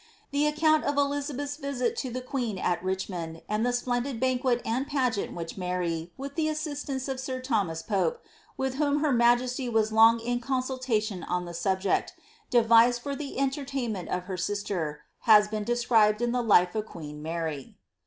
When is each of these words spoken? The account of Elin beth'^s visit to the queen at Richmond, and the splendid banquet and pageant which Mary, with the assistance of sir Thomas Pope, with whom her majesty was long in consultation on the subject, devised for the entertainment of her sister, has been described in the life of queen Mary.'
The 0.31 0.47
account 0.47 0.83
of 0.85 0.97
Elin 0.97 1.21
beth'^s 1.21 1.59
visit 1.59 1.95
to 1.97 2.09
the 2.09 2.23
queen 2.23 2.57
at 2.57 2.83
Richmond, 2.83 3.43
and 3.47 3.63
the 3.63 3.71
splendid 3.71 4.19
banquet 4.19 4.59
and 4.65 4.87
pageant 4.87 5.35
which 5.35 5.59
Mary, 5.59 6.11
with 6.17 6.33
the 6.33 6.47
assistance 6.47 7.07
of 7.07 7.19
sir 7.19 7.39
Thomas 7.39 7.83
Pope, 7.83 8.19
with 8.57 8.77
whom 8.77 9.01
her 9.01 9.13
majesty 9.13 9.69
was 9.69 9.91
long 9.91 10.19
in 10.19 10.39
consultation 10.39 11.23
on 11.23 11.45
the 11.45 11.53
subject, 11.53 12.15
devised 12.49 12.99
for 12.99 13.15
the 13.15 13.37
entertainment 13.37 14.09
of 14.09 14.23
her 14.23 14.37
sister, 14.37 15.01
has 15.29 15.47
been 15.47 15.63
described 15.63 16.19
in 16.19 16.31
the 16.31 16.41
life 16.41 16.73
of 16.73 16.87
queen 16.87 17.21
Mary.' 17.21 17.75